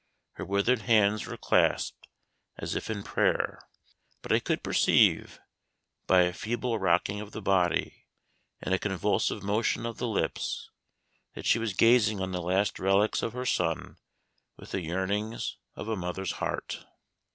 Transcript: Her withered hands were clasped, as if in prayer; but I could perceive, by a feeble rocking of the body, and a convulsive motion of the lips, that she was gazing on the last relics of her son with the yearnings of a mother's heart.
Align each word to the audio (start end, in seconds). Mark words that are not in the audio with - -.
Her 0.33 0.45
withered 0.45 0.81
hands 0.81 1.27
were 1.27 1.37
clasped, 1.37 2.07
as 2.57 2.73
if 2.73 2.89
in 2.89 3.03
prayer; 3.03 3.59
but 4.23 4.31
I 4.33 4.39
could 4.39 4.63
perceive, 4.63 5.39
by 6.07 6.23
a 6.23 6.33
feeble 6.33 6.79
rocking 6.79 7.21
of 7.21 7.33
the 7.33 7.39
body, 7.43 8.07
and 8.61 8.73
a 8.73 8.79
convulsive 8.79 9.43
motion 9.43 9.85
of 9.85 9.99
the 9.99 10.07
lips, 10.07 10.71
that 11.35 11.45
she 11.45 11.59
was 11.59 11.73
gazing 11.73 12.19
on 12.19 12.31
the 12.31 12.41
last 12.41 12.79
relics 12.79 13.21
of 13.21 13.33
her 13.33 13.45
son 13.45 13.97
with 14.57 14.71
the 14.71 14.81
yearnings 14.81 15.57
of 15.75 15.87
a 15.87 15.95
mother's 15.95 16.31
heart. 16.31 16.83